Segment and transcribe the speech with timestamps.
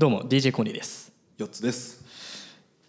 [0.00, 1.12] どうも DJ コニーです。
[1.36, 2.02] 4つです。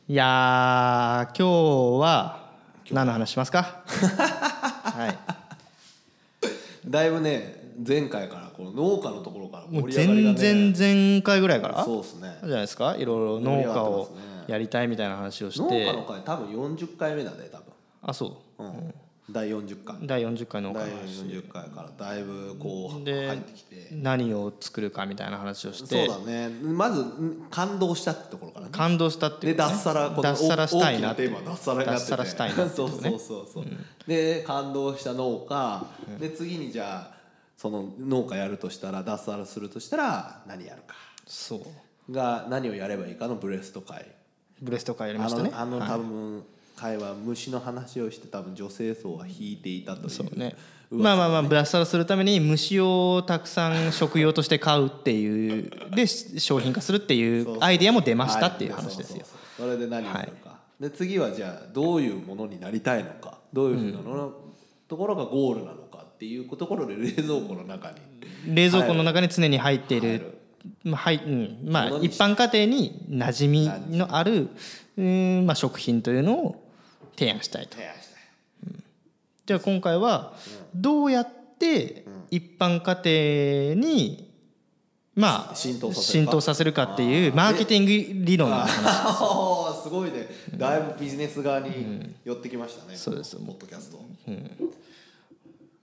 [0.07, 2.51] いやー今日は
[2.89, 3.83] 何の話しますか？
[3.83, 6.89] はい。
[6.89, 11.83] だいぶね前回からこの農家のところから盛り上がりが全ね然前回ぐらいから？
[11.83, 12.33] そうですね。
[12.43, 12.95] じゃないですか？
[12.95, 14.09] いろいろ農家を
[14.47, 17.61] やりたいみたいな話をし農て家の会多分40回目だね多
[18.03, 18.63] あそう。
[18.63, 18.93] 分、うん、
[19.29, 19.95] 第40回。
[20.01, 20.85] 第40回の話。
[21.23, 23.87] 40回からだいぶこうで入ってきて。
[23.91, 26.49] 何を作るかみたいな話をしそうてだね。
[26.49, 28.71] まずん感動したってところからね。
[28.71, 29.73] 感動したっていでうかね。
[29.73, 32.11] 脱サラこの脱サラしたいな大きなテーマは脱サラになってて。
[32.11, 33.65] 脱サラしたいなって そいうそうそうそう、
[34.07, 35.85] で感動した農家、
[36.19, 37.17] で次にじゃあ
[37.57, 40.95] その農家やるとしたら脱サラするとしたら何やるか。
[41.27, 42.11] そう。
[42.11, 44.05] が何をやればいいかのブレスト会。
[44.61, 45.49] ブレスト会やりまあしたね。
[45.51, 45.89] のあのはい。
[45.89, 46.43] 多分
[46.81, 50.09] 会は虫の話をして多分女性層は引いていたという。
[50.09, 50.55] そうね。
[50.89, 59.19] 噂まあまあまあブラスタラするために虫をたくさん食用として買うっていうで商品化するっていうアイディアも出ましたっていう話ですよ。
[59.19, 59.25] はい。
[59.57, 63.39] それで何をやるか、で次はじゃあどういうものになりたいのか。
[63.53, 64.33] どういうふうなのの、
[64.87, 67.97] ところがゴールなのかっていうところで冷蔵庫の中に
[68.47, 70.39] 冷蔵庫の中に常に入っている。
[70.91, 71.59] はいうん。
[71.65, 74.49] まあ一般家庭に馴染みのある
[74.97, 76.70] うんまあ食品というのを
[77.17, 77.75] 提案したいと。
[77.75, 78.21] 提案したい。
[79.45, 80.33] じゃあ今回は
[80.73, 81.27] どうやっ
[81.59, 84.29] て一般家庭に
[85.15, 86.25] まあ浸透させるか。
[86.25, 90.27] 浸透させるかっていうマーケティング理論の話あー すごいね。
[90.55, 93.35] だいぶビジネス側に寄ってきましたね、そうです。
[93.35, 93.99] ポッドキャスト、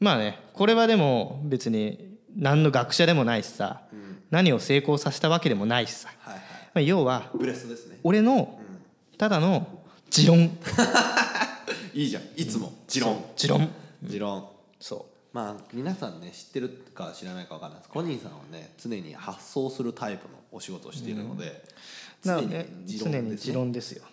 [0.00, 3.82] まあねこれはでも別に何の学者でもないしさ、
[4.30, 6.42] 何を成功させたわけでもないしさ、はいはい。
[6.42, 7.98] まあ、要はブレストですね。
[8.04, 8.60] 俺の
[9.18, 9.77] ただの
[10.10, 10.58] 持論。
[11.94, 12.22] いいじゃん。
[12.36, 12.72] いつも。
[12.86, 13.24] 持論。
[13.36, 13.68] 持論。
[14.02, 14.48] 持論。
[14.80, 17.90] そまあ皆さんね知ってるか知らないか分かんないです。
[17.90, 21.64] コニーさんはね常に発想するタイプのお仕事をしているので、
[22.24, 22.68] うなの常にでね。
[22.84, 24.04] 持常に持論ですね論ですよ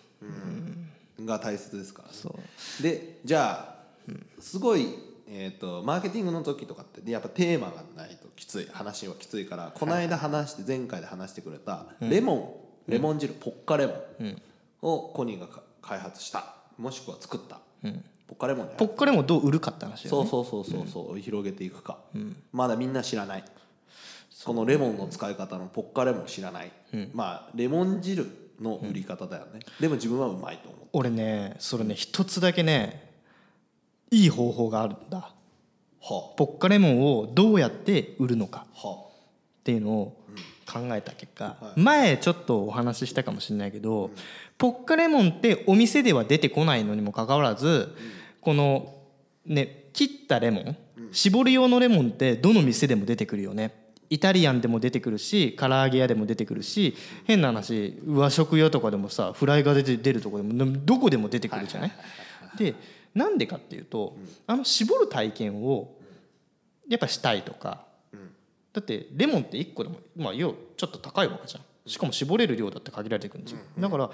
[1.24, 2.14] が大切ですからね。
[2.14, 2.38] そ
[2.80, 2.82] う。
[2.82, 4.86] でじゃあすごい、
[5.28, 14.42] えー、とマーケティングの時とかってやっぱテーマがないときつい話はきついからこの間話して前回で話してくれたレモン、レモン汁ポッカレモン
[14.82, 17.60] をコニーがか開発したもしくは作った、
[18.26, 18.74] ポッカレモンね。
[18.76, 20.28] ポッカレモンをどう売るかって話だよね。
[20.30, 21.98] そうそうそうそうそう、広げていくか、
[22.52, 23.44] まだみんな知らない。
[24.44, 26.72] このレモンの使い方のポッカレモン知らない、
[27.14, 28.26] まあレモン汁
[28.60, 30.80] の売り方だよね、でも自分はうまいと思う。
[30.92, 33.12] 俺ねそれね一つだけね
[34.10, 35.32] いい方法があるんだ。
[36.00, 38.66] はポッカレモンをどうやって売るのか。
[38.76, 38.88] あ。
[38.88, 39.08] はっ
[39.64, 40.22] ていうのを
[40.64, 44.10] 考えた結果、前ちょっとお話ししたかもしれないけど、
[44.58, 47.94] ポッカレモンってお店では出てこないのにもかかわらず、
[48.40, 48.94] この
[49.44, 50.76] ね切ったレモン
[51.12, 53.86] 絞り用のレモンってどの店でも出てくるよね。
[54.08, 56.94] イタリアンでも出てくるし唐揚げ屋でも出てくるし
[57.24, 60.52] 変な話和食屋とかでもさフライが出て出るとこでも
[60.84, 61.92] どこでも出てくるじゃない？
[62.56, 62.74] で
[63.14, 65.96] なんでかっていうと、あの絞る体験を
[66.88, 67.84] やっぱしたいとか、
[68.72, 71.62] だってレモンって1個でもまあ要ちょっと高いわけじゃん。
[71.90, 74.10] しかも絞れる量だって限られてくるんじゃん、だから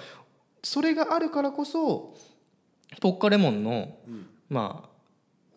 [0.63, 2.15] それがあるからこそ
[3.01, 3.97] ポッカレモンの、
[4.49, 4.89] ま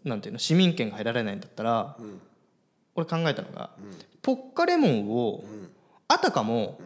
[0.04, 1.98] あなんていうの市民権が入られないんだったら、
[2.96, 3.72] 俺考えたのが、
[4.22, 5.44] ポッカレモンを、
[6.08, 6.80] あたかも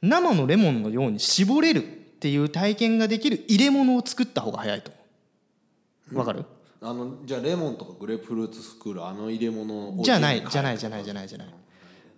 [0.00, 1.86] 生のレモンのように絞れるっ
[2.20, 4.92] ていう体験ができる入れ物を作った方が早いと。
[6.14, 6.44] わかる、
[6.80, 11.48] あのじゃあレモンとかグレープフルーツ作るあの入れ物をじゃないじゃいないじゃないじゃないじゃない。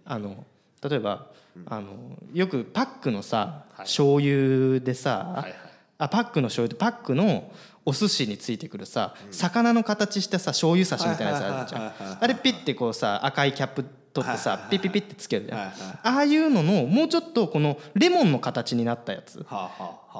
[0.05, 0.45] あの
[0.83, 1.27] 例えば、
[1.67, 1.93] あの
[2.33, 5.55] よくパックのさ、醤油でさ、はいはい。
[5.99, 7.53] あパックの醤油パックの
[7.85, 11.81] お寿司についてくるさ、魚の形したさ醤油差しみたいなやつあるじゃん。
[11.83, 15.77] はいはいはいはいはいあれピッてこうさ赤いキャップ取ってさピッピッピッてつけるじゃん、はいはい。
[16.03, 19.45] ああいうののもうちょっとこのレモンの形になったやつ。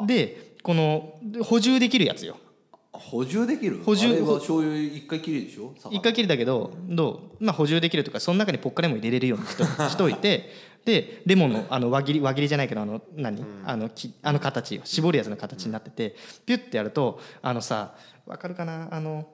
[0.07, 2.37] でこの補充できるやつよ。
[2.39, 2.52] あ
[2.93, 3.83] 補充できる？
[3.85, 5.73] 補充あれは醤油一回きりでしょ？
[5.91, 10.51] 一回きりだけどどう、まあ、補充できるとかその中にポッカレモン入れれるようにしと しといて
[10.85, 17.95] でレモンのあの輪切り輪切りじゃないけどあの何、あのきあの形よ絞るやつの形になっててピュッてやるとあのさ
[18.27, 18.89] わかるかな？
[18.95, 19.27] あの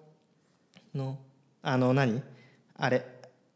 [0.94, 1.19] の
[1.62, 2.22] あの何？
[2.76, 3.04] あれ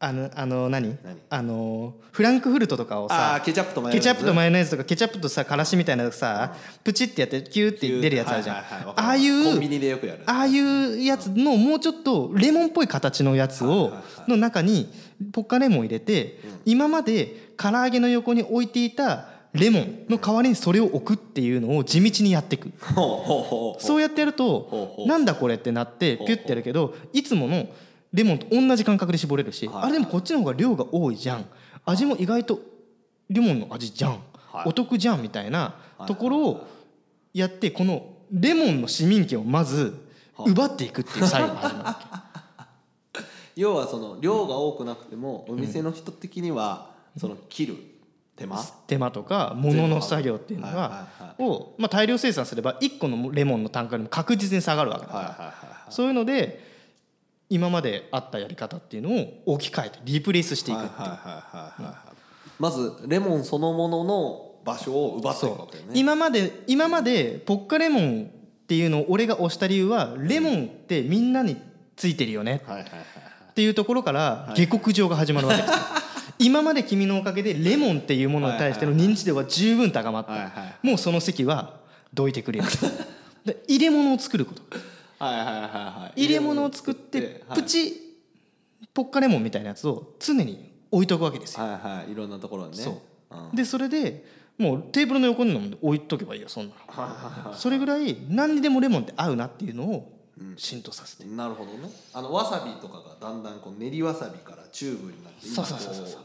[0.05, 0.97] あのあの何？
[1.01, 1.17] 何？
[1.29, 4.01] あのフランクフルトとかをさケチャップとマヨネーズ？
[4.01, 6.53] ケチャップとマヨネーズとかケチャップとさからしみたいなのさ、
[6.83, 8.93] プチってやってキューって出るやつあるじゃん、はいはいはい。
[8.97, 10.23] ああいうコンビニでよくやる。
[10.25, 13.93] ああいうやつのもうちょっとレモンっぽい形のやつを
[14.27, 14.91] の中に
[15.31, 22.73] ポッカレモンを入れて今まで唐揚げの横に置いていたレモンの代わりにそれを置くっていうのを地道にやっていく。
[23.79, 27.69] そうやってやるとなんだこれってなってピュッてやるけどいつもの
[28.13, 29.83] レモンと同じ感覚で絞れるしはい。
[29.83, 31.45] あれでもこっちの方が量が多いじゃん。
[31.85, 32.59] 味も意外と
[33.29, 34.11] レモンの味じゃん。
[34.51, 34.67] はい。
[34.67, 35.75] お得じゃんみたいな
[36.07, 36.67] ところを
[37.33, 39.97] やってこのレモンの市民権をまず
[40.37, 41.99] 奪っていくっていう作業が始まるわ
[43.13, 43.21] け
[43.61, 47.77] 要はその量が多くなくてもお店の人的にはその切る
[48.35, 48.63] 手間？
[48.87, 51.07] 手間とか物の作業っていうのが
[51.37, 55.53] をまあ大量生産すれば1個のレモンの単価よりも確実に下がるわけだから。
[55.89, 56.72] そういうので
[57.53, 60.79] 今まであったやり方っていうのを置き換えてリプレイスしていく
[62.57, 71.61] まずレモンそのものの場所を奪っていくわけよね今まで今までポッカレモンっていうのを俺が推した理由はレモンってみんなに
[71.95, 72.63] ついてるよね。
[72.65, 72.91] はいはいはい
[73.51, 75.77] っていうところから下克上が始まるわけですよ。
[76.39, 80.75] 今まで君のおかげでレモンっていうものに対しての認知度は十分高まっはいはたい。
[80.81, 81.75] もうその席は
[82.11, 82.65] どいてくれよ。
[83.45, 84.63] で入れ物を作ること
[85.23, 86.23] はいはいはいはい。
[86.25, 87.61] 入れ物を作ってはい。
[87.61, 87.93] プチ
[88.93, 91.65] ポッカレモンみたいなやつを常に置いとくわけですよ。
[91.65, 92.15] はいはいい。
[92.15, 92.83] ろんなところにね。
[92.83, 92.95] そう。
[93.31, 93.55] うん。
[93.55, 94.25] でそれで
[94.57, 96.75] もうテーブルの横にの置いとけばいいよそんな
[97.45, 97.53] の。
[97.55, 100.11] それぐらい何にでもレモンって合うなっていうのを
[100.57, 101.23] 浸透させて。
[101.23, 101.89] いなるほどね。
[102.13, 106.21] あのわさびとかがだんだんこう練りわさびからチューブになって今そうそうそうそう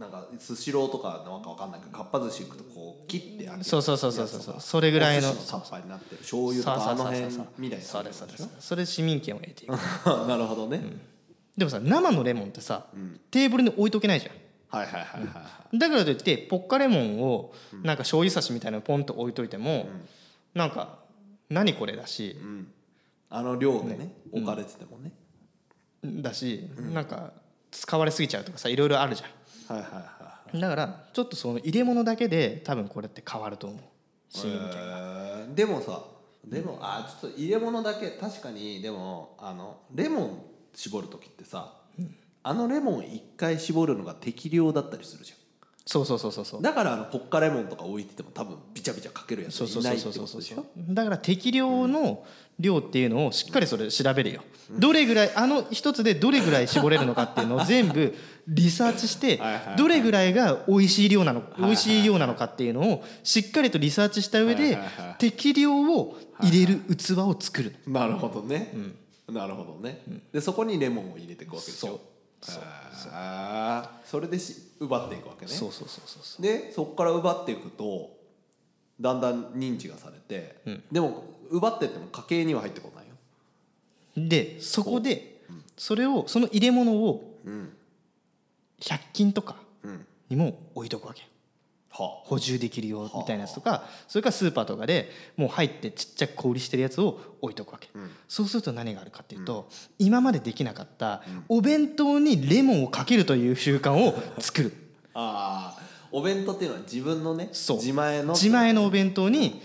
[0.00, 3.62] なんかスシローとかなんかわかんないけどかっぱ寿司行くとこう切ってある。
[3.62, 4.56] そうそうそうそうそう。
[4.58, 7.22] それぐらいのお寿司のタッパーになってる醤油とかあの辺
[7.58, 7.84] みたいな。
[7.84, 9.72] そうですそうですそれで市民権を得ていく。
[10.26, 10.82] なるほどね、
[11.54, 12.86] でもさ生のレモンってさ、
[13.30, 14.32] テーブルに置いとけないじゃん。
[14.68, 19.86] はいはいはいはいだからといってポッカレモンをなんか醤油差しみたいなのポンと置いといても、
[20.54, 21.00] なんか
[21.50, 22.38] 何これだし、
[23.28, 25.12] あの量でね置かれててもね、
[26.22, 27.34] だし、なんか
[27.70, 29.30] 使われすぎちゃうとかさいろいろあるじゃん
[29.74, 30.00] はいはいは
[30.54, 33.80] いだからちょっとその入れ物だけで多分これって変わると思う。
[34.28, 35.54] 市民権えー。
[35.54, 36.02] でもさ
[36.44, 40.42] でもあちょっと入れ物だけ確かにでもあのレモン
[40.74, 41.74] 絞る時ってさ、
[42.42, 45.36] あのレモン一回絞るのが適量だったりするじゃ
[45.86, 46.60] そうそうそうそうそう。
[46.60, 52.24] んだからあのポッカレモンとか置いてても多分ビチャビチャかけるやつそうそういないってそうそうそうことでしょだから適量の
[52.60, 54.42] 量っていうのをしっかりそれ調べるよ。
[54.70, 58.14] どれぐらいあの一つでどれぐらい絞れるのかっていうのを全部
[58.46, 59.40] リサーチして
[59.76, 64.78] どれぐらいが美味しい量なの美味しい量なのかっていうのをしっかりとリサーチした上で
[65.18, 68.72] 適量を入れる器を作るなるほどね、
[69.28, 70.02] なるほどね、
[70.32, 72.00] でそこにレモンを入れていくわけでしょ。
[72.42, 72.60] そう。
[73.12, 74.08] あー。
[74.08, 75.52] それでし奪っていくわけね。
[75.52, 76.42] そうそうそうそうそう。
[76.42, 78.16] でそこから奪っていくと
[79.00, 80.56] だんだん認知がされて、
[80.90, 83.14] でも奪ってっても家計には入ってこないよ。
[84.16, 85.42] でそこで
[85.76, 87.72] それをその入れ物をうん。
[88.80, 90.06] 100均とかうん。
[90.30, 91.26] にも置いとくわけ。
[91.92, 97.88] は補充できるよみたいなやつとかそれからスーパーとかでもう入ってちっちゃく小売りしてるやつを置いとくわけ、
[98.28, 99.68] そうすると何があるかっていうと、
[99.98, 104.72] 今までできなかったお弁当にレモンをかけるという習慣を作る。
[105.14, 105.82] ああ
[106.12, 107.76] お弁当っていうのは自分のねそう。
[107.78, 109.60] 自前の自前のお弁当に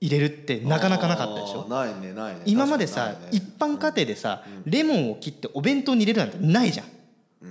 [0.00, 1.66] 入れるってなかなかなかったでしょ？
[1.68, 2.42] ないねないね。
[2.46, 3.16] 今までさ、ね。
[3.32, 6.86] 一般家庭でさ、レモンを切ってお弁当に入れるなんてないじゃん。
[6.86, 6.90] う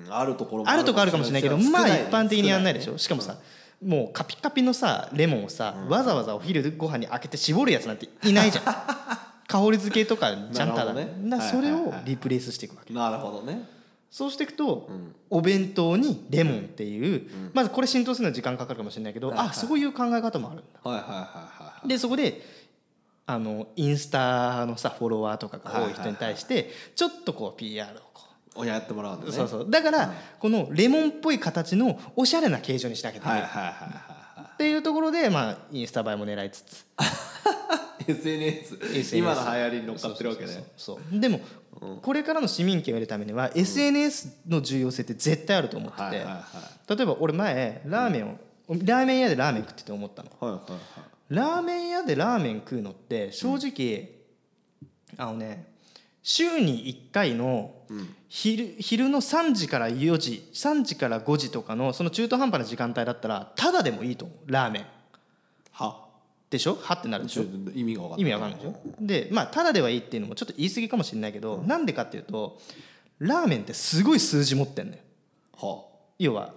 [0.09, 3.37] んあるところもあるとこあるかもしれないけどまあ一般的にやんないでし少ょしかもさ
[3.83, 8.63] もうカピカピのさレモンをさわざわざお昼ご飯に開けて絞るやつなんていないじゃん。
[9.47, 13.17] 香り付けとかちゃんとだねだそれをリプレイスしていくわけなる。
[13.17, 13.67] ほどね
[14.13, 14.91] そうしていくと
[15.31, 20.87] お弁当にレモンっていうまずこれ浸透するのは時間かかるかもしれないけどあそういう考え方もあるんだ。
[20.87, 22.39] はいはいはいはいでそこで
[23.25, 28.21] あのインスタのさフォロワーとかが多い人に対してちょっとこう PR をこ
[28.53, 29.31] おやってもらうね。
[29.31, 29.65] そうそう。
[29.67, 34.53] だからこのレモンっぽい形のおしゃれな形状にしなきゃダメはいはいはいはい。
[34.53, 36.85] っていうところでまあインスタ映えも狙いつつ
[38.07, 40.63] SNS, SNS 今の流行りに乗っかってるわけね。
[40.77, 41.39] そうでも
[42.01, 46.03] これからの市民権を得るためには SNS の重要性って絶対あると思ってて。
[46.03, 46.39] はいはいは
[46.87, 46.95] い。
[46.95, 48.37] 例えば俺前ラーメンを
[48.69, 50.31] ラーメン屋でラーメン食ってて思ったの。
[50.39, 50.79] はいはいはい。
[51.29, 54.09] ラーメン屋でラーメン食うのって正直
[55.17, 55.71] あのね
[56.21, 57.73] 週に1回の
[58.29, 64.51] 昼昼の3時から4時3時から5時とかのその中途半端な時間帯だったらただでもいいと思う。
[64.51, 64.85] ラーメン。
[65.71, 66.02] は？
[66.53, 66.77] でしょ？
[66.81, 66.93] は？
[66.95, 67.43] ってなるでしょ？
[67.73, 68.21] 意味が分かんない。
[68.21, 68.75] 意味わかんないでしょ？
[69.01, 72.59] でまあただではいいっていうのもちょっと言い過ぎかもしれないけど、なんでかっていうと
[73.19, 74.99] ラーメンってすごい数字持ってんのよ。
[75.55, 75.85] は
[76.19, 76.53] 要は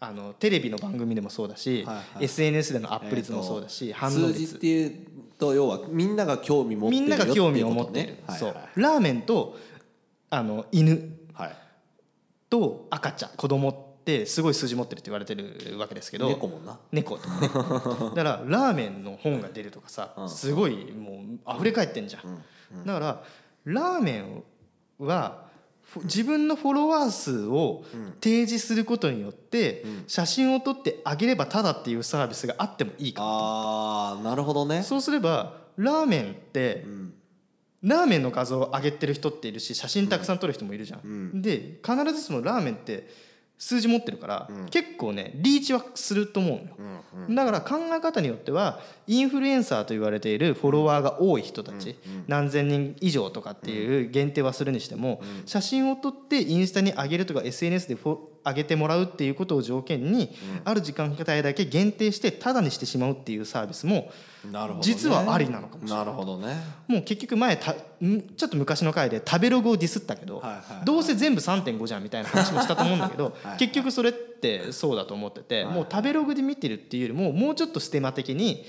[0.00, 2.24] あのテレビの番組でもそうだし、はいはい。
[2.24, 5.06] SNS でのアップ率もそうだし、反応数字っ率ていう
[5.38, 8.48] と要はみんなが興味持ってみるよんなが興味を持っているねそう。
[8.54, 9.56] はいラーメンと
[10.30, 11.46] あの犬はい。
[11.48, 11.56] はい
[12.48, 13.89] と赤ちゃん子供って
[14.26, 16.28] すごい数字持ってるって言われてるわけですけど。
[16.28, 16.78] 猫もな。
[16.92, 17.48] 猫とかね。
[17.52, 22.42] だからラーメンの本が出るとかさすごいもう溢れ返ってんじゃん、
[22.86, 23.22] だから
[23.64, 24.42] ラーメン
[24.98, 25.48] は
[26.04, 27.84] 自分のフォロワー数を
[28.22, 34.82] 提示することによって写真を撮ってあげればただっていうサービスがあってもいいかああなるほどね。
[34.82, 37.14] そうすればラーメンってうん。
[37.82, 41.42] ラーメンの画像を上げてる人っているし写真たくさん撮る人もいるじゃん、うん。
[41.42, 43.08] で必ずしもラーメンって
[43.60, 44.66] 数字持ってるから、うん。
[44.70, 46.68] 結構ねリーチはすると思うのよ。
[47.14, 47.34] うんうん。
[47.34, 60.30] だから考え方によってはインフルエンサーと言われているフォロワーが多い人たち、何千人以上とかっていう限定はするにしても、写真を撮ってインスタに上げるとか SNS でフォ上げてもらうっていうことを条件に、
[60.64, 64.10] ある時間帯だけ限定してタダにしてしまうっていうサービスも
[64.50, 64.94] なるほどね。
[64.94, 66.04] 実はありなのかもしれない。
[66.06, 66.56] なるほどね。
[66.86, 68.22] もう結局前たん？
[68.36, 70.84] ちょっと昔の回で食べログをディスったけど、はいはいはい。
[70.84, 78.64] どうせ全部3.5じゃんみたいな話もしたと思うんだけど はい結局それってそうだと思ってて、はいもう食べログで見てるっていうよりももうちょっとステマ的に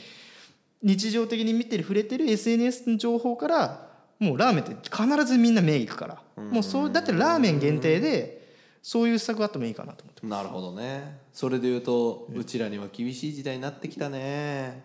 [0.83, 3.87] 日常的に見てる触れてる SNS の情報から
[4.19, 11.19] もうラーメンって必ずみんな目いくから、もうそうだってラーメン限定でそういう施策があってもいいかなと思ってなるほどね。
[11.33, 14.83] それで言うとうちらには厳しい時代になってきたね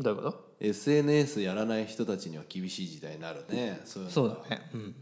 [0.00, 3.80] どういうこと？SNS やらない人たちには厳しい時代になるね。
[3.84, 4.94] そういうのそうだね、うん、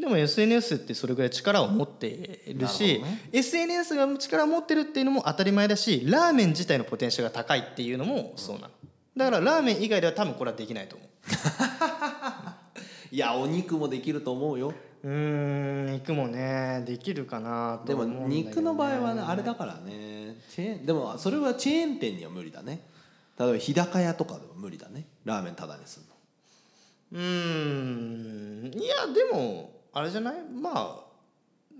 [0.00, 3.28] でも SNS ってそれぐらい力を持ってるしね。
[3.32, 8.70] SNS が力を持ってるっていうのも当たり前だしラーメン自体のポテンシャルが高いっていうのもそうなの。
[9.16, 11.08] だからラーメン以外では多分これはできないと思う。
[13.14, 14.74] いやお肉もできると思うよ。
[15.04, 18.42] うーん肉もねできるかなでもと思うんだけどね。
[18.48, 22.82] 肉の場合はねあれだからねチェーンでもそれはチェーン店には無理だね
[23.38, 25.06] 例えば日高屋とかでも無理だね。
[25.24, 26.14] ラーメンタダにするの。
[27.12, 28.78] うーん。
[28.78, 30.34] いやでもあれじゃない？
[30.50, 31.00] まあ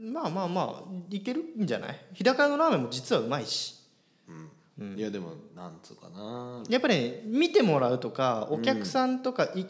[0.00, 1.98] まあまあまあいけるんじゃない？
[2.14, 3.76] 日高屋のラーメンも実はうまいし。
[4.96, 6.62] いやでもなんつうかな。
[6.68, 9.66] やっぱりね見てもらうとかお客さんとかい、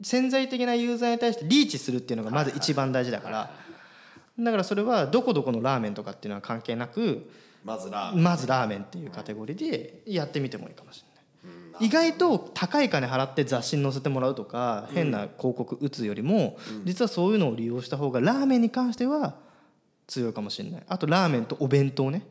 [0.00, 3.50] 潜在的なユーザーに対してリーチするっていうのがまず一番大事だから。
[4.38, 7.30] だからそれはどこどこのラーメンとかっていうのは関係なく
[7.64, 8.24] まずラーメン。
[8.24, 11.10] まずラーメンっていうカテゴリーでやってみてもいいかもしれな
[11.80, 11.86] い。
[11.86, 19.34] 意外と高い金払って雑誌に載せてもらうとか変な広告打つよりも実はそういうのを利用した方がラーメンに関しては
[20.06, 20.82] 強いかもしれない。
[20.86, 22.24] あとラーメンとお弁当ね。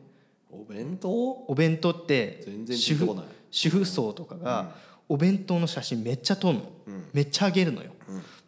[0.50, 1.10] お弁当？
[1.10, 3.16] お弁当って主婦
[3.50, 4.76] 主婦層とかが
[5.08, 6.64] お弁当の写真めっちゃ撮るの、
[7.12, 7.90] めっちゃあげるのよ、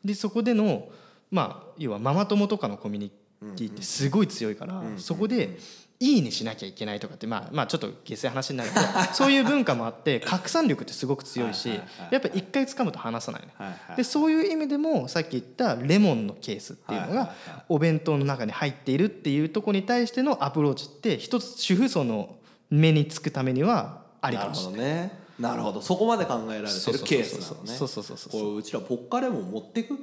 [0.04, 0.88] でそこでの
[1.30, 3.10] まあ要はママ友とかのコミュニ
[3.56, 5.58] ティってすごい強いから、そこで
[5.98, 8.84] 「いいねしなきゃいけない」とかってまあまあちょっと下世話になるけど
[9.14, 11.70] そういう文化もあって拡散力ってすごく強いし
[12.10, 13.48] やっぱ一回掴むと離さないね。
[13.96, 17.30] でそういう意味でもさっき言ったレモンのケースっていうのがはい
[17.68, 22.36] お弁当の中に入っているっていうところに対してのアプローチって一つ主婦層の
[22.70, 24.76] 目につくためにはありなるかもしれない。
[24.76, 25.26] ほどね。
[25.38, 25.82] なるほど。
[25.82, 29.98] そこまで考えられてるケースなのねそうそうそうそうこれうちらポッカレモン持ってく？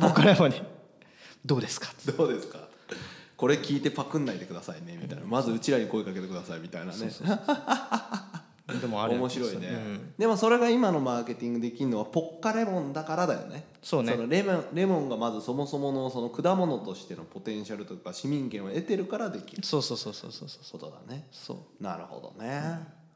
[0.00, 0.62] 僕からはね
[1.44, 1.88] どうですか？
[2.16, 2.58] どうですか？
[3.36, 5.24] これ聞いてパクんないでくださいねみたいな。
[5.26, 6.98] まずうちらに声かけてくださいみたいなね。
[8.80, 10.14] でもある面白いね、うん。
[10.18, 13.64] でもそれが今のマーケティングできるのはポッカレモンだからだよね。
[13.80, 14.16] そうね。
[14.16, 19.64] のレモンレモンがまずそもそものその果物としてのポテンシャルとか市民権を得てるからできる。
[19.64, 20.80] そうそうそうそうそうそう。
[20.80, 21.28] ことだね。
[21.30, 21.82] そう。
[21.82, 22.60] なるほどね、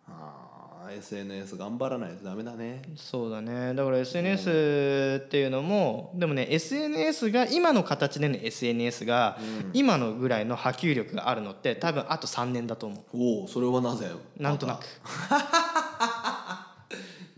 [0.07, 2.83] あー SNS 頑張らないとダメだね。
[2.97, 3.75] そうだね。
[3.75, 9.39] だから SNS っていうのもでもね SNS が今の形での SNS が
[9.73, 13.01] 今のぐらいの波及力があるのって多分あと3年だと思う。
[13.13, 14.07] おおそれはなぜ？
[14.39, 14.85] なんとなく。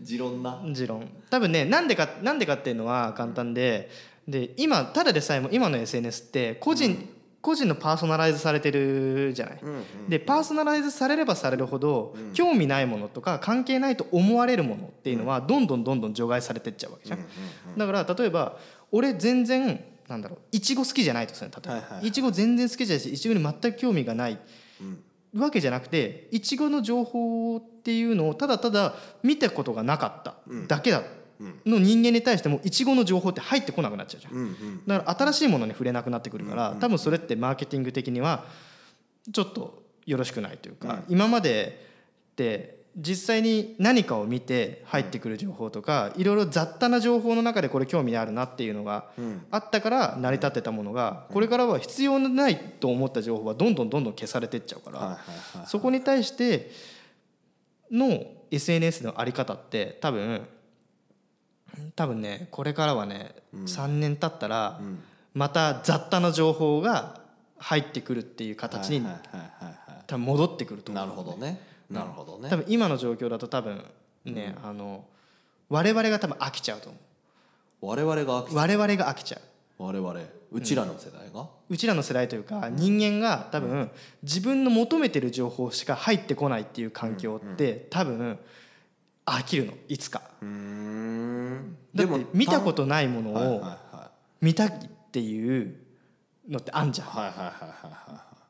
[0.01, 0.61] 持論な。
[0.71, 1.09] 持論。
[1.29, 3.89] 多分ねなんでかなんでかっていうのは簡単で
[4.27, 7.09] で今ただでさえも今の SNS って個人、
[7.43, 17.19] 個人のパーソナライズされてるじゃない、うんうんでパーソナライズされればされるほど、興味ないものとか関係ないと思われるものっていうのはどんどんどんどん除外されてっちゃうわけじゃん、
[17.77, 18.57] だから例えば
[18.91, 22.07] 俺全然なんだろういちご好きじゃないとするね例えば、はいはいはい。
[22.07, 24.39] いちご全然好きじゃないしいちごに全く興味がない。
[25.35, 30.35] わけじゃなくていちごの情報っていうのをただただ見たことがなかった
[30.67, 31.01] だけだ
[31.65, 34.33] の人間に対してもいちごの情報って入ってこなくなっちゃうじゃん。
[34.33, 38.45] うんうんだから新しいものに触れなくなってくるから多分それってマーケティング的には
[39.31, 41.85] ちょっとよろしくないというか、今まで
[42.33, 49.09] って実際に何かを見て入ってくる情報とかいろいろ雑多な情報の中でこれ興味あるなっていうのが
[49.49, 54.91] あったから成り立ってたものがこれからは必要ないと思った情報はどんどんどんどん消されてっちゃうか
[55.55, 56.69] ら、そこに対して
[57.91, 60.47] の SNS のあり方って多分
[61.95, 64.79] 多分ねこれからはね、3年経ったら、
[65.33, 67.21] また雑多な情報が
[67.57, 69.07] 入ってくるっていう形に、
[70.07, 71.05] 多分戻ってくると思う。
[71.05, 71.59] なるほどね。
[71.89, 72.49] なるほどね。
[72.49, 73.83] 多分今の状況だと多分
[74.25, 75.05] ね、あの
[75.69, 76.97] 我々が多分飽きちゃうと思
[77.81, 78.55] 我々が飽きう。
[78.55, 79.41] 我々が飽きちゃう。
[79.83, 80.19] 我々。
[80.51, 83.89] うちらの世代が、うちらの世代というか人間が多分
[84.21, 88.37] 自分の求めてる情報しか入ってこないっていう環境って多分
[89.25, 90.21] 飽きるのいつか。
[90.41, 91.77] うん。
[91.95, 93.63] だって見たことないものを
[94.41, 94.71] 見たいっ
[95.11, 95.75] ていう
[96.49, 97.07] のってあんじゃん。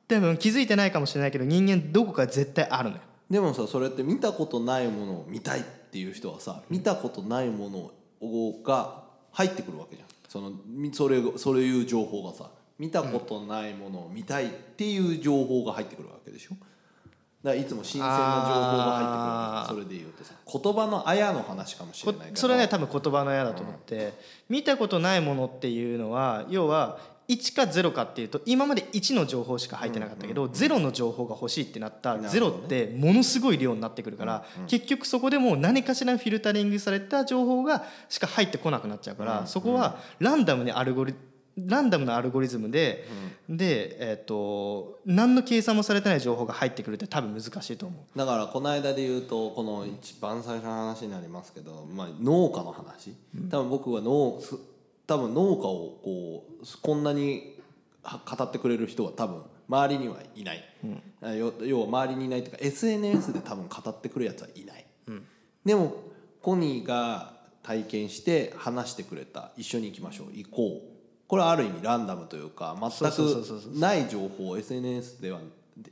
[0.08, 3.02] 多分気づいてないかもしれないけど人間どこか絶対あるのよ。
[3.30, 10.08] でもさそれって見たことないものを見たいっていう人はさ見たことないものが入ってくるわけじゃん。
[10.28, 12.50] そのみそれそういう情報がさ
[12.80, 16.50] 見たことないものを見たいっていう情報が入ってくるわけでしょ。
[16.52, 16.66] だか
[17.44, 24.14] らいつも新鮮な情報が入ってくるそれで言うとさ言葉のあやの話かもしれこないそれはね多分言葉の矢だと思って、
[24.50, 32.16] 見たことないものっていうのは要は1か0かっていうと今まで1の情報しか入ってなかったけど、0の情報が欲しいってなった。
[32.18, 41.14] なるほど0ってものすごい量になってくるから、結局そこでもう何かしらフィルタリングされた情報がしか入ってこなくなっちゃうから、そこはランダムにアルゴリ
[41.58, 43.06] ランダムなアルゴリズムで、
[43.48, 48.18] で、えー、と何の計算もされてない情報が入ってくるって多分難しいと思う。
[48.18, 53.16] だからこの間で言うとこの一番最初の話になりますけど、まあ、農家の話。
[53.52, 54.56] 多分僕は農す
[55.06, 57.60] 多分農家をこうこんなに
[58.02, 60.64] は語ってくれる人は多分周りにはいない、
[61.22, 64.86] あよ要は周りにいないというか SNS で多分語ってくるやつはいない、
[65.66, 65.96] でも
[66.42, 67.34] コニーが
[67.64, 69.52] 体験して話してくれた。
[69.58, 70.28] 一緒に行きましょう。
[70.34, 70.93] 行こう
[71.28, 73.16] これはある意味ランダムというか全く
[73.76, 75.40] ない情報 SNS では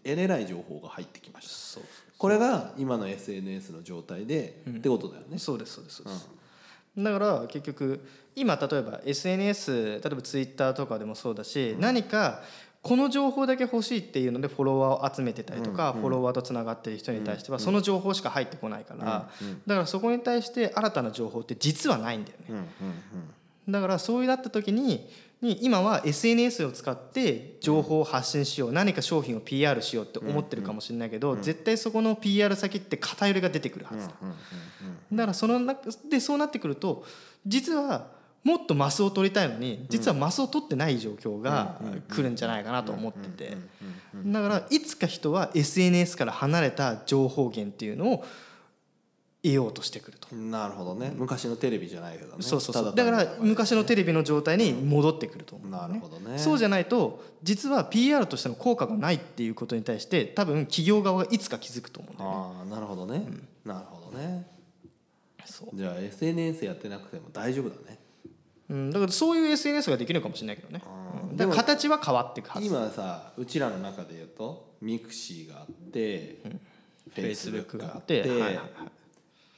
[0.04, 1.82] 得れない情報が入ってきました。
[2.18, 5.40] これが今の SNS の状態で、ってことだよね。
[5.40, 6.30] そうですそうですそうです、
[6.98, 12.44] だから結局今例えば SNS 例えばツイッターとかでもそうだし、何か
[12.84, 19.30] この情報だけ欲しいっていうのでフォロワーを集めてたりとか、フォロワーとつながってる人に対してはその情報しか入ってこないから、
[19.68, 22.68] だからそこに対して新たな情報って実はないんだよね。
[23.68, 25.08] だからそうなった時に
[25.42, 34.08] に今は SNS を使って情報を発信しよう何か商品を PR しようって思ってるかもしれないけど、絶対そこの PR 先って偏りが出てくるはず。
[34.08, 34.14] だ、
[35.12, 37.04] だからその中でそうなってくると
[37.48, 38.08] 実は
[38.44, 43.58] もっとマスを取りたいのに実はマスを取ってない状況が来るんじゃないかなと思ってて。
[44.26, 48.26] だからいつか人は SNS から離れた情報源っていうのを
[49.44, 50.28] 得ようとしてくると。
[50.32, 51.14] うんなるほどね。
[51.16, 52.44] 昔のテレビじゃないけどね。
[52.44, 52.96] そうそうそう。
[52.96, 56.38] だから昔のテレビの状態に戻ってくると思う、なるほどね。
[56.38, 62.36] そうじゃないと実は PR としての効果がないっていうことに対して多分企業側がいつか気づくと思うんだよね。
[62.36, 63.26] ああなるほどね、
[63.66, 64.48] なるほどね。
[65.46, 65.76] そう。
[65.76, 67.98] じゃあ SNS やってなくても大丈夫だね。
[68.70, 70.82] うん、だからそういう SNS ができるかもしれないけどね、
[71.30, 71.36] うん。
[71.36, 72.68] だから形は変わっていくはず。
[72.68, 76.42] 今さうちらの中で言うと mixi があって、
[77.16, 78.62] フェイスブックがあって、はいはいはい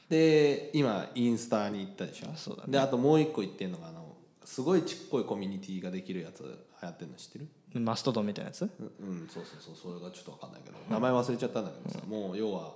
[0.08, 2.28] で今インスタに行ったでしょ？
[2.36, 2.72] そうだね。
[2.72, 4.14] であともう一個言ってるのがあの
[4.44, 6.48] すごいちっこいコミュニティができるやつ流
[6.82, 7.48] 行ってるの知ってる？
[7.80, 8.62] Mastodon みたいなやつ？
[8.62, 12.74] うんうんそうそうそうそれがちょっと分かんないけど名前忘れちゃったんだけどさ、もう要は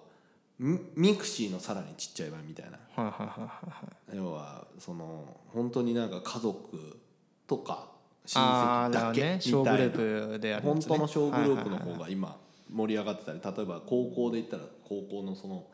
[0.59, 2.79] ミ mixi のさらにちっちゃい版みたいな。
[2.97, 6.99] はいはいはいはい要はその本当になんか家族
[7.47, 7.89] とか
[8.27, 10.61] 親戚だけみたいな。
[10.61, 12.37] 本当の小グループの方が今
[12.73, 15.65] 盛り上がってたり例えば高校で言ったら高校のその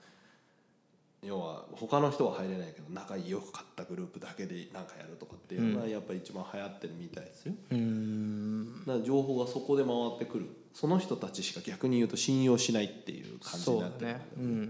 [1.26, 7.54] 要は他の人は入れないけど仲良く買ったグループだけで何かやるとかっていうのがやっぱり一番流行ってるみたいですよ。
[7.70, 8.80] うーん。
[8.86, 10.46] だから情報がそこで回ってくる。
[10.72, 14.26] その人たちしか逆に言うと信用しないっていう感じになってるね。
[14.36, 14.66] うん。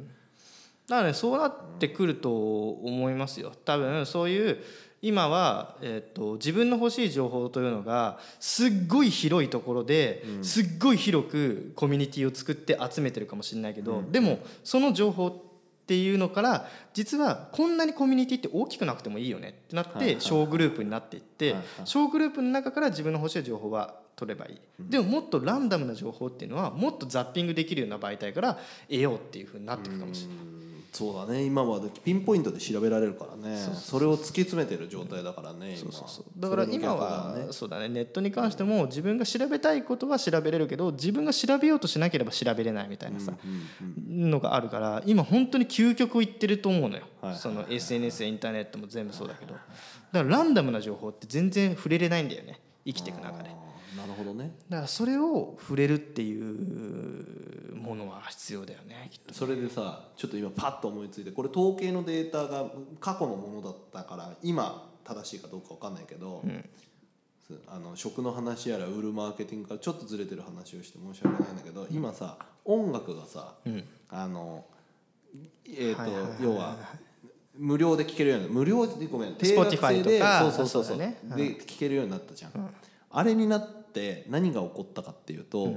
[0.87, 3.53] だからねそうなってくると思いますよ。
[3.65, 4.59] 多分そういう
[5.01, 15.54] 今は、えー、と自分の欲しい情報というのがすっごい広いところですっごい広くコミュニティを作って集めてるかもしれないけど、でもその情報って
[15.93, 24.61] いうのから実はこんなにコミュニティって大きくなくてもいいよねってなって小グループになっていって小グループの中から自分の欲しい情報は取ればいい。
[24.79, 30.74] でももっとランダムな情報っていうのはもっとザッピングできるような媒体から得ようっていうふうになっていくかもしれない。
[31.07, 31.43] うんそうだね。
[31.43, 33.59] 今はピンポイントで調べられるからね。
[33.75, 35.91] それを突き詰めてる状態だからね今
[36.39, 37.53] だから今それの逆はだね。
[37.53, 37.89] そうだね。
[37.89, 43.33] ネットに関しても自分が調べたいことは調べれるけど自分が調べようとしなければ調べれないみたいなさ
[44.09, 47.05] のがあるから今本当に究極を言ってると思うのよ。
[47.37, 49.55] その SNS やインターネットも全部そうだけど。
[49.55, 49.65] だか
[50.13, 52.61] らランダムな情報って全然触れれないんだよね。
[52.87, 53.51] 生きていく中で
[54.15, 54.57] るほどね。
[54.69, 62.67] だからそれを触れるっていうものは必要だよねきっとそれでさちょっと今パッと思いついてこれ統計のデータが
[62.99, 66.43] 過去のものだったから今正しいかどうか分かんないけど、
[67.47, 73.55] すあの食の話やら売るマーケティングからちょっとずれてる話をして申し訳ないんだけど今さ音楽がさ、
[74.09, 74.65] あの
[75.67, 76.77] えーと要は
[77.57, 82.53] 無料で聞けるように無料でごめん定額制でとかそうそうそうそうで聞けるようになったじゃん、
[83.11, 85.77] あれになって何が起こったかっていうと、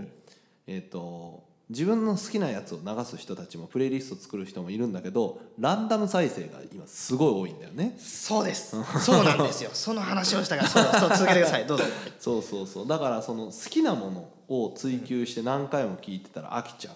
[0.66, 7.96] えっ、と自分の好きなやつを流す人たちもプレイリスト作る人もいるんだけどランダム再生が今すごい多いんだよね。
[8.00, 8.76] そうです。
[9.02, 9.70] そうなんですよ。
[9.76, 11.68] その話をしたからそうそう続けてください。
[11.68, 11.84] どうぞ。
[12.20, 12.88] そうそうそう。
[12.88, 16.96] だからその好きなものを追求して何回も聞いてたら飽きちゃう。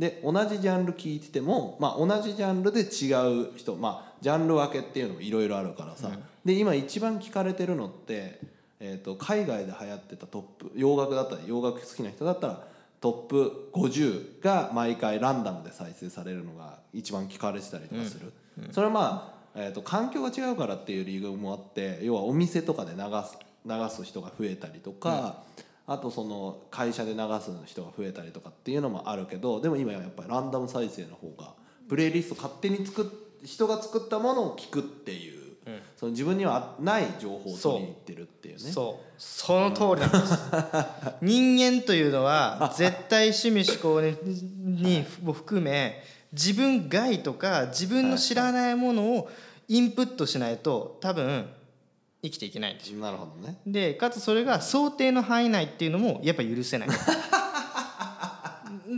[0.00, 6.10] で同じジャンル聞いてても、まあ、同じジャンルで違う人まあジャンル分けっていうのもいろいろあるからさ、
[6.44, 8.40] で今一番聞かれてるのって、
[8.80, 12.64] えー、と海外で流行ってたトップ洋楽だったら洋楽好きな人だったら
[13.00, 18.32] トップ50が毎回ランダムで再生されるのが一番聞かれてたりとかする、
[18.72, 25.42] それはまあ、えー、と環境が違うからっていう理由もあって要はお店とかで流す流す人が増えたりとか、
[25.86, 31.52] あとその会社で流す人が増えたりとかっていうのもあるけどでも今はやっぱりランダム再生の方が
[31.88, 33.06] プレイリスト勝手に作っ
[33.44, 35.47] 人が作ったものを聞くっていう、
[35.98, 38.70] その自分にはない情報を取りに行ってるっていうね。
[38.70, 39.12] そう。
[39.18, 40.38] その通りなんです。
[41.20, 46.00] 人間というのは絶対趣味思考に含め
[46.32, 49.28] 自分外とか自分の知らないものを
[49.66, 51.48] インプットしないと多分
[52.22, 53.00] 生きていけないんですよ。
[53.00, 53.56] なるほどね。
[53.66, 56.88] でかつそれが想定の範囲内っていうのもやっぱ許せない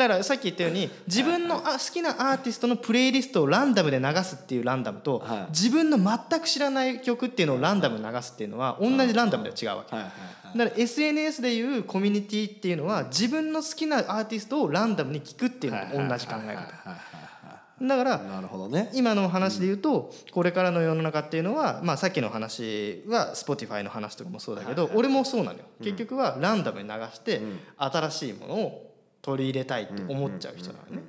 [0.01, 5.51] だからさっき言ったように自分のあ好きなアーティストのプレイリストをランダムで流すっていうランダムと、はい。
[5.51, 10.11] 自分の全く知らない曲っていうのをランダムに流すっていうのは同じランダムでは違うわけ、だか
[10.57, 17.87] ら SNS でいうコミュニティっていうのは自分の好きなアーティストをランダムに聞くっていうのと同じ考え方。
[17.87, 18.91] だからなるほどね。
[18.95, 25.65] 今の話で言うとこれからの世の中っていうのはまあさっきの話は Spotify の話とかもそうだけど俺もそうなのよ。
[25.83, 27.43] 結局はランダムに流して
[27.77, 28.90] 新しいものを
[29.23, 31.03] 取り入れたいって思っちゃう人なのね。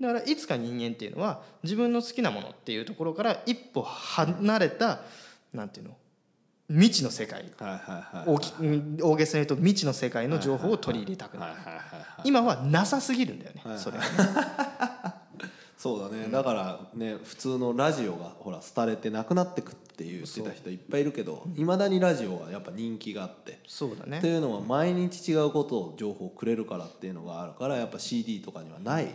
[0.00, 5.00] だからいつか人間っていうのは自分の好きなものっていうところから一歩離れた
[5.52, 5.96] なんていうの
[6.68, 7.50] 未知の世界。
[9.02, 11.54] 大げさに言うと未知の世界の情報を取り入れたくなる。
[12.24, 13.78] 今はなさすぎるんだよねはい。
[13.78, 14.08] それがね
[15.78, 23.60] そうだね、だからね普通のラジオがほら廃れてなくなってくって言ってた人いっぱいいるけどいまだにラジオはやっぱ人気があって。
[23.66, 24.18] そうだね。
[24.18, 29.06] っていうのは毎日違うことを情報をくれるからっていうのがあるからやっぱ CD とかにはない、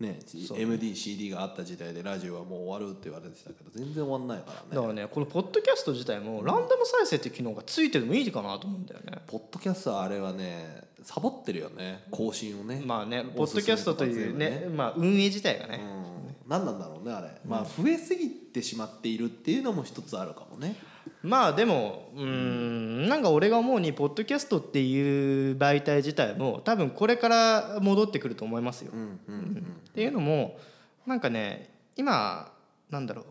[0.00, 4.60] ね、MDCD があった時代でラジオはもう終わるって言われてたけど全然終わんないからね。
[4.70, 9.18] だからねこのポッドキャスト自体もランダム再生っていう機能がついててもいいかなと思うんだよね。
[9.26, 12.82] ポッドキャストはあれはねサボってるよね更新をね。
[12.84, 15.80] まあねポおッドキャストというね全部まあ運営自体がね。
[15.82, 20.76] うん、何なんだろうねあれ、まあ増えすぎてしまっているっていうのも一つあるかもね。
[21.22, 28.92] まあでもうーんなんか俺が思うにポッドキャストっていう媒体自体も多分これから戻ってくると思いますよ。
[28.92, 29.76] うんうんうん。
[29.88, 30.58] っていうのも
[31.06, 32.52] なんかね今
[32.90, 33.24] なんだろう。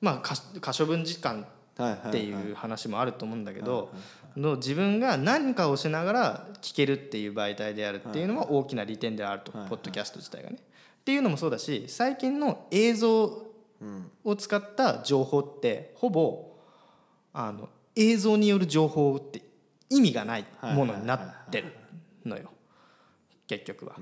[0.00, 1.46] まあ可可処分時間
[1.78, 3.92] っていう話もあると思うんだけど
[4.36, 10.58] の自分が何かをしながら聞けるっていう媒体であるっていうのは大きな利点であるとポッドキャスト自体がね。
[10.58, 13.48] っていうのもそうだし最近の映像
[13.80, 14.10] うん。
[14.24, 16.56] を使った情報ってほぼ
[17.32, 19.42] あの映像による情報って
[19.88, 21.72] 意味がないものになってる
[22.24, 22.50] のよ。
[23.46, 23.96] 結局は。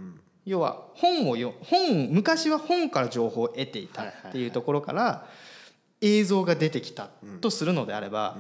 [0.45, 5.27] 要は本をよ本昔は本から情報を得ていたっていうところから
[6.07, 8.37] 映像が出てきたとするのであれば、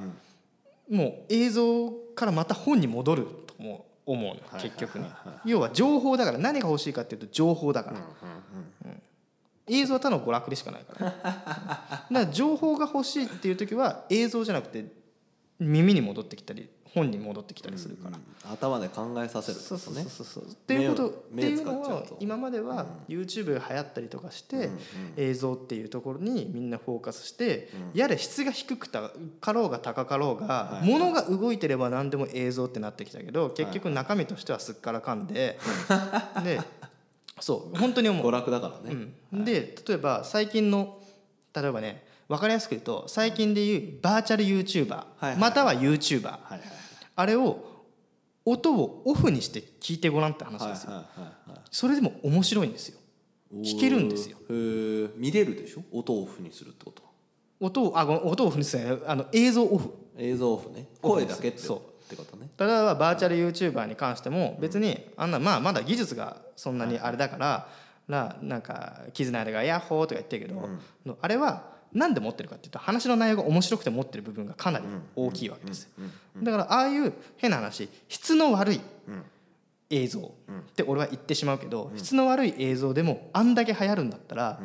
[0.88, 5.10] もう映像からまた本に戻るとも思うの結局ね。
[5.44, 9.02] 要は情報だから何が欲しいかっていうと情報だから、うん
[9.68, 14.84] 映像はただの娯楽でしかないから、ね、 だから情報が欲しいっていう時は映像じゃなくて
[15.58, 18.18] 耳に戻ってきたり本に戻ってきたりするから、
[18.52, 20.44] 頭で考えさせるそうそうそうそう。
[20.44, 24.70] っていうことっていうのを今までは YouTube が流行ったりとかして
[25.16, 35.58] 映像っていうところにみんなフォーカスしてやれ質が低くたかろうが高かろうが物が動いてれば何でも映像ってなってきたけど結局中身としてはすっからかんで
[36.44, 36.60] で
[37.40, 38.26] そう本当に思う。
[38.26, 40.98] 娯楽だからね、うん、で例えば最近の
[41.54, 46.38] 例えばね分かりやすく言うと最近でいうバーチャル YouTuber、または YouTuber、
[47.14, 47.84] あれを
[48.44, 51.04] 音をオフにして聞いてごらんって話ですよ、
[51.70, 52.98] それでも面白いんですよ。
[53.54, 54.38] 聞けるんですよ。
[55.16, 55.82] 見れるでしょ？
[55.92, 57.02] 音をオフにするってこと。
[57.60, 59.94] 音をあごめん音をオフにするあの映像オフ。
[60.18, 60.88] 映像オフね。
[61.00, 61.78] 声だけってそう。
[61.78, 62.48] ってことね。
[62.58, 67.68] 例えばバーチャル YouTuber に関しても別にあんなまあまだ技術がそんなにあれだから
[68.08, 70.68] ななんか「キズナーがヤッホー」とか言ってるけど、
[71.04, 74.84] のあれは何で持ってるかっていうと話の内容が面白くて持ってる部分がかなり
[75.16, 75.88] 大きいわけです。
[76.42, 78.80] だからああいう変な話質の悪い
[79.90, 84.60] 映像って俺は言ってしまうけど質の悪い映像でもあんだけ流行るんだったら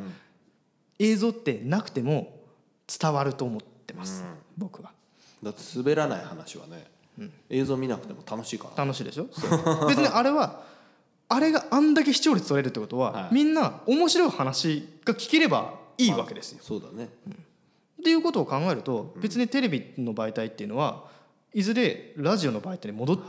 [0.98, 2.36] 映像ってなくても
[3.00, 4.24] 伝わると思ってます、
[4.58, 4.92] 僕は。
[5.42, 6.86] だって滑らない話はね、
[7.48, 8.84] 映像見なくても楽しいから。
[8.84, 9.26] 楽しいでしょ？
[9.88, 10.62] 別にあれは
[11.28, 13.34] あれがあんだけ視聴率取れるってことは、はい。
[13.34, 16.58] みんな面白い話が聞ければいいわけですよ。
[16.62, 17.08] そうだね、
[18.00, 21.04] っていうことを考えると別にテレビの媒体っていうのは
[21.54, 23.20] いずれラジオの媒体に戻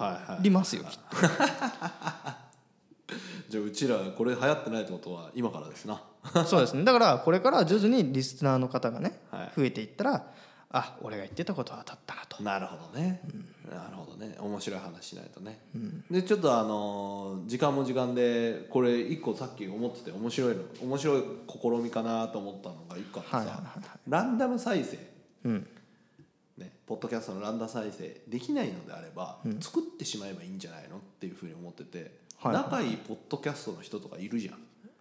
[0.41, 1.17] りますよ、きっと。
[3.49, 6.01] じゃあうちらこれ流行ってないってことは今からですな。
[6.45, 6.83] そうですね。
[6.83, 9.51] だからこれから徐々にリスナーの方がね、はい。
[9.55, 10.27] 増えていったら
[10.71, 12.43] あ俺が言ってたことは当たったなと。
[12.43, 13.21] なるほどね、
[13.69, 14.35] なるほどね。
[14.39, 15.59] 面白い話しないとね、
[16.11, 23.63] でちょっとあのー時間も時間でこれ一個さっき思ってて面白いの面白い試みかなと思ったのが一個あってさ、はいはいはい
[24.07, 24.97] ランダム再生。
[25.45, 25.67] うん。
[26.57, 32.53] ね、ポッドキャストのランダム再生できないのであれば、作ってしまえばいいんじゃないのっていうふうに思ってて、はい。
[32.53, 34.55] 仲いいポッドキャストの人とかいるじゃん。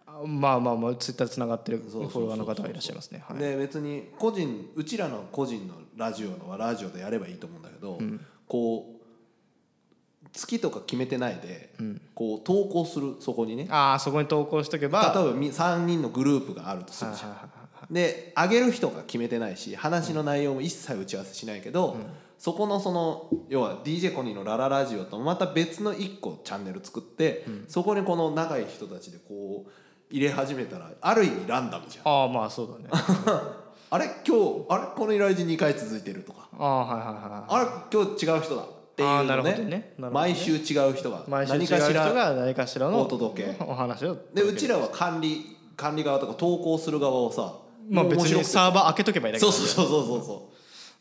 [0.05, 3.23] あまあまあまあツイッターつながってるフォロワーの方がいらっしゃいますね。
[3.27, 3.37] はい。
[3.37, 7.99] で別に個人うちらの個人のラジオのはラジオでやればいいと思うんだけど、
[8.47, 11.73] こう月とか決めてないで、
[12.15, 13.67] こう投稿するそこにね。
[13.69, 15.13] ああそこに投稿しとけば。
[15.15, 17.29] 例えばみ3人のグループがあるとするじゃん。
[17.29, 21.97] はいはいはいで上げる人が決めてないし話の内容も一切打ち合わせしないけど、
[22.39, 29.71] そこのその要は DJ コニーの「ラララジオ」とまた別の1個チャンネル作って、そこにこの仲いい人たちでこう
[30.09, 32.11] 入れ始めたらある意味ランダムじゃん。
[32.11, 32.89] ああまあそうだね。
[33.91, 34.05] あれ？
[34.25, 34.87] 今日あれ？
[34.95, 39.57] この依頼時2回続いてるとかああはいはいはいあれ今日違う人だっていうのね。
[39.57, 39.93] ね。
[39.97, 40.57] 毎週違
[40.89, 43.63] う人が何かしらが何かしらのお届け。
[43.63, 47.55] お話をでうちらは管理管理側とか投稿する側をさ
[47.89, 50.51] まあ別にサーバー開けとけばいいだけだそうそうそうそうそ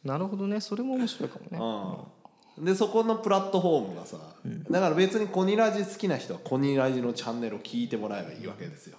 [0.05, 0.09] う。
[0.09, 0.61] なるほどね。
[0.61, 2.03] それも面白いかもね。
[2.59, 4.17] うん、でそこのプラットフォームがさ、
[4.71, 8.97] だから別にコニラジ好きな人はコニラジのチャンネルを聞いてもらえばいいわけですよ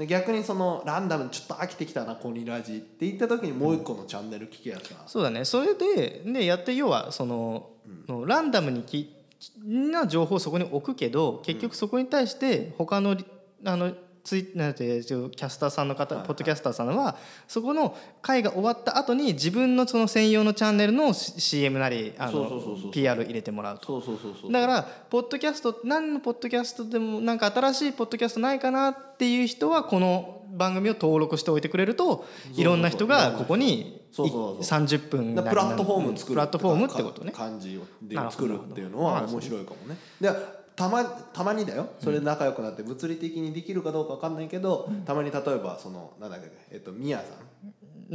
[0.00, 5.44] で逆にそのランダムにちょっと飽きてきたなコニラジって言った時にもう一個のチャンネル聞けやさ、そうだね。
[5.44, 7.68] それでねやって要はその、
[8.08, 9.14] のランダムにき
[9.62, 13.26] な情報をそこに置くけど結局そこに対して他のリ
[13.66, 16.28] あのツイなんてキャスターさんの方、はいはい。
[16.28, 17.16] ポッドキャスターさんは
[17.48, 24.02] そこの会が終わった後に自分のその専用のチャンネルの C- CM なりあの PR 入れてもらうと。
[24.50, 37.32] だからポッドキャスト何のポッドキャストでもなんか新しいポッドキャストないかなっていう人はこの番組を登録しておいてくれるといろんな人がここにそうそうい30分プラットフォーム作るプラットフォームってことね。
[37.32, 37.82] 感じを
[38.30, 39.96] 作るっていうのは面白いかもね。
[40.20, 41.90] でたまたまにだよ。
[41.98, 47.24] それで仲良くなって物理的にできるかどうかわかんないけど、たまに例えばそのなんだっけえっとミヤさ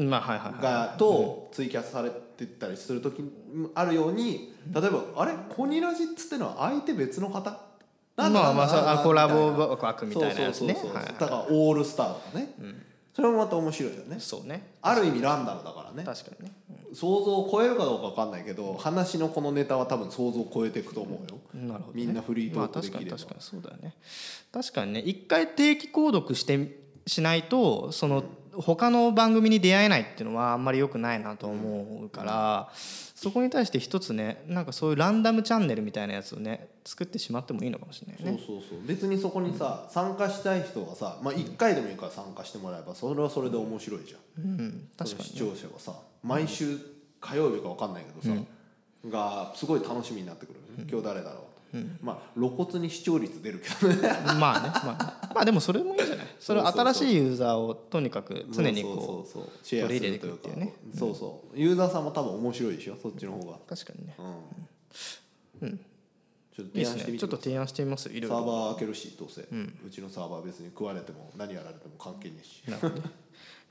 [0.01, 0.63] んまあはいはいはい。
[0.63, 3.23] がとツイキャスされてたりする時
[3.75, 5.33] あるように例えば「あれ？
[5.55, 7.55] コニラジ」っつってのは相手別の方？
[8.15, 10.75] なんだまあまあコラボ枠みたいなやつね。
[11.19, 12.49] だからオールスターとかね、
[13.13, 14.17] それもまた面白いよね。
[14.19, 14.71] そうね。
[14.81, 16.03] ある意味ランダムだからね。
[16.03, 16.51] 確かにね
[16.95, 21.39] 想像を超えるかどうか分かんないけど話のこのネタは多分想像を超えていくと思うよ。
[21.53, 23.05] なるほど、ね、みんなフリートークできれば。
[23.05, 23.95] まあ、確かに確かにそうだよね。
[24.51, 28.23] 確かにね一回定期購読してしないとその
[28.57, 38.39] 他の番組に出会えないっていうのはあんまり良くないなと思うから、そこに対して一つねなんかそういうランダムチャンネルみたいなやつをね作ってしまってもいいのかもしれないね。
[38.45, 38.87] そうそうそう。
[38.87, 44.43] 別にそこにさ参加したい人はさまあ1回でもいいから参加してもらえばそれはそれで面白いじゃん。
[44.43, 45.93] うん確かに視聴者がさ
[46.25, 46.79] 毎週
[47.21, 48.41] 火曜日か分かんないけどさ、
[49.07, 50.59] がすごい楽しみになってくる。
[50.89, 54.09] 今日誰だろうと、まあ露骨に視聴率出るけどね。
[54.39, 55.13] まあねまあね。
[55.35, 56.25] まあでもそれもいいんじゃない。
[56.39, 56.85] それそうそう。
[56.85, 60.73] そう新しいユーザーをとにかく常にこそう取り入れるというかていくっていうね。
[60.97, 61.59] そうそう。
[61.59, 62.97] ユーザーさんも多分面白いでしょ？
[63.01, 63.57] そっちの方が。
[63.57, 64.15] う確かにね。
[65.61, 65.79] うん、
[66.55, 67.19] ちょっといい提案してみてですね。
[67.19, 68.37] ちょっと提案してみますよいろいろ。
[68.37, 72.63] サーバー開けるしどうせ、うちのサーバー別に食われても何やられても関係ねえし。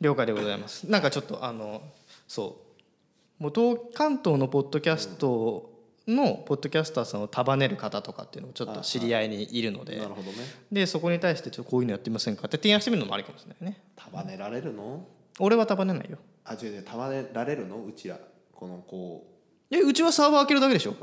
[0.01, 0.89] 了解でございます。
[0.91, 1.83] なんかちょっとあの
[2.27, 2.61] そ
[3.41, 3.43] う。
[3.43, 5.71] もう東関東のポッドキャスト
[6.07, 10.39] のポッドキャスターさんを束ねる方とかっていうのもちょっと知り合いにいるのでなるほどね。
[10.71, 13.83] でそこに対してちょっとこういうのやってみませんかって提案してみるのもありかもしれないね。
[13.97, 15.07] 束ねられるの？
[15.41, 16.19] 俺は束ねないよ。
[16.45, 16.83] あ違う違う。
[16.83, 17.85] 束ねられるの？
[17.85, 18.19] うちら。
[18.53, 19.27] このこ
[19.71, 20.95] えうちはサーバー開けるだけでしょ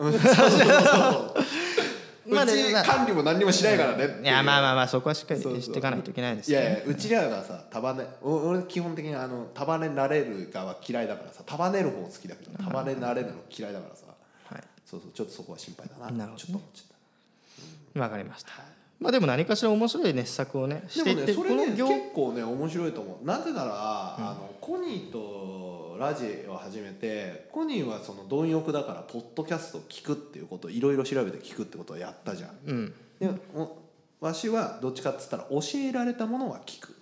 [2.31, 4.23] まあうち管理も何にもしないからねいう。
[4.23, 14.05] いやまあまあまあそこはしっかりしていかないといけないですいよやいやうちらがさ束ねお俺基本的にあの束ねられる側嫌いだからさ束ねる方好きだけど束ねられるの嫌いだからさ。
[14.45, 14.63] はい。
[14.85, 16.11] そうそうちょっとそこは心配だな。
[16.11, 16.37] なるほどね。
[16.37, 16.85] ちょっと思っちゃっ
[17.93, 17.99] た。
[17.99, 18.51] わかりました。
[18.99, 23.25] まあでも何かしら面白いね施策をねしていってでもねそれねこの業結構ね面白いと思う。
[23.25, 25.70] なぜなら、あのコニーと
[26.01, 32.49] ラジを始めてコニーはその貪欲だからポッドキャストを聞くっていうことをいろいろ調べて聞くってことをやったじゃん。
[32.65, 32.93] うん。
[33.19, 33.77] でお
[34.19, 36.95] わしはどっちかっつったら教えられたものは聞く、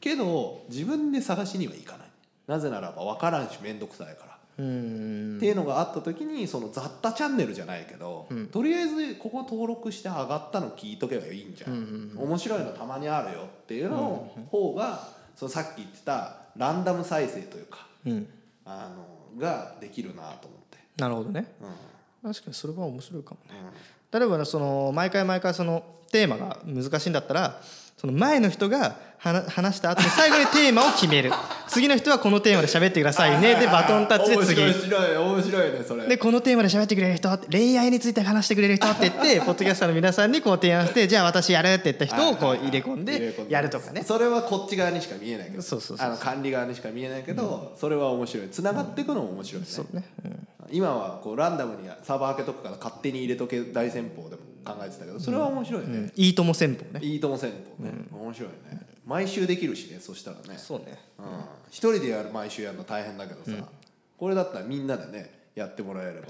[0.00, 2.08] けど自分で探しにはいかない。
[2.46, 4.38] なぜならば分からんし面倒くさいから。
[4.58, 18.28] うんっていうのがあった時にその雑多チャンネルじゃないけど、とりあえずここ登録して上がったの聞いとけばいいんじゃん,、面白いのたまにあるよっていうのの方が、そのさっき言ってたランダム再生というか、うん。
[18.64, 18.90] あ
[19.34, 21.54] のができるなと思って、なるほどね。
[22.22, 22.32] うん。
[22.32, 23.58] 確かにそれは面白いかもね。
[24.10, 27.60] 例えばねその毎回毎回そのテーマが難しいんだったら
[27.98, 31.32] その前の人が話話した後に最後にテーマを決める。
[31.66, 33.56] 次の人はこのテーマで喋ってくださいね。
[33.56, 36.06] でバトンタッチで次面白い面白いねそれ。
[36.06, 44.04] でこのテーマで喋ってくれる人恋愛について話してくれる人って言ってポッドキャスターの皆さんにこう提案してじゃあ私やるって言った人をこう入れ込んでやるとかね。
[44.06, 48.48] それはこっち側にしか見えないけどそうそうあの管理側にしか見えないけど、それは面白い。
[48.48, 57.04] つながっていくのも面白いね、そうね、うん今はこうランダムにサーバー開けとくから勝手に入れとけ大戦法でも考えてたけどそれは面白いね、いいとも戦法ね。
[57.04, 58.86] いいとも戦法ね、面白いね。
[59.06, 60.58] 毎週できるしねそしたらね。
[60.58, 60.98] そうね。
[61.18, 61.24] うん。
[61.70, 63.64] 一人でやる毎週やるの大変だけどさ、
[64.18, 66.28] これだったらみんなでねやってもらえれば。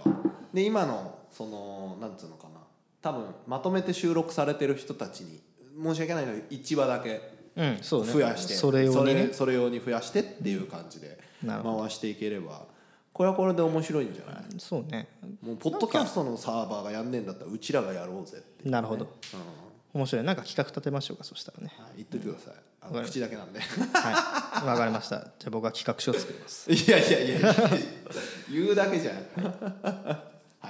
[0.55, 2.61] で今のそのなんつうのかな。
[3.03, 5.40] 多分まとめて収録されてる人たちに
[5.83, 7.20] 申し訳ないのに1話だけ
[7.57, 7.79] うん。
[7.83, 8.12] そうね。
[8.12, 9.31] 増やして、それ用にね。
[9.33, 12.66] それ用に増やしてっていう感じで回していければ
[13.12, 14.44] これはこれで面白いんじゃない？
[14.59, 15.09] そうね。
[15.42, 19.05] もうポッドキャストのサーバーがやんねえんだったらうちらがやろうぜって、なるほど。
[19.05, 19.09] う
[19.97, 20.01] ん。
[20.01, 20.25] 面白い。
[20.25, 21.73] なんか企画立てましょうかそしたらね。
[21.79, 22.55] はい、言っといてください。
[22.81, 23.59] あの口だけなんで。
[23.61, 24.66] はい。
[24.66, 25.18] わかりました。
[25.18, 26.71] じゃあ僕は企画書を作ります。
[26.73, 27.55] いやいやいや
[28.51, 29.14] 言うだけじゃん。
[29.14, 29.21] は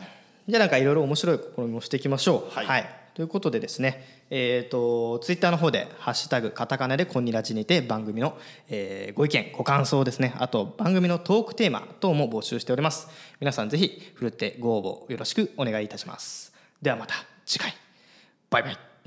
[0.01, 0.09] い。
[0.49, 2.55] じゃあなんかいろいろ面白い試みもしていきましょう。
[2.55, 10.35] はいということでですね、えー、とツイッターの方で「ハッシュタグカタカナ」で「こんにらじ」にて番組の、えーご意見ご感想ですね。
[10.39, 13.09] あと番組のトークテーマ等も募集しております。
[13.41, 16.55] 皆さんぜひふるってご応募よろしくお願いいたします。
[16.81, 17.75] ではまた次回。
[18.51, 18.98] バイバイ。